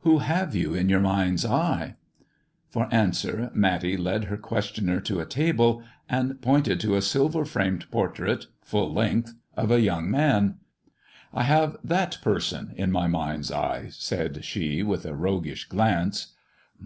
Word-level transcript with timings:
"Who 0.00 0.18
have 0.18 0.54
you 0.54 0.74
in 0.74 0.90
your 0.90 1.00
mind's 1.00 1.42
eye?" 1.46 1.96
For 2.68 2.86
answer, 2.92 3.50
Matty 3.54 3.96
led 3.96 4.24
her 4.24 4.36
questioner 4.36 5.00
to 5.00 5.20
a 5.20 5.24
table, 5.24 5.82
and 6.06 6.32
170 6.32 6.36
MISS 6.36 6.40
JONATHAN 6.42 6.42
pointed 6.42 6.80
to 6.86 6.96
a 6.96 7.00
silver 7.08 7.44
framed 7.46 7.90
portrait, 7.90 8.46
full 8.60 8.92
length, 8.92 9.32
of 9.56 9.70
a 9.70 9.80
young 9.80 10.10
man.'' 10.10 10.56
I 11.32 11.44
have 11.44 11.78
that 11.82 12.18
person 12.20 12.74
in 12.76 12.92
my 12.92 13.06
mind's 13.06 13.50
eye," 13.50 13.86
said 13.90 14.44
she, 14.44 14.82
with 14.82 15.06
a 15.06 15.14
roguish 15.16 15.64
glance. 15.66 16.34